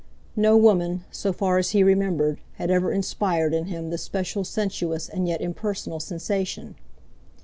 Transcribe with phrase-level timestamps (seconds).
[0.35, 5.07] No woman, so far as he remembered, had ever inspired in him this special sensuous
[5.07, 6.73] and yet impersonal sensation.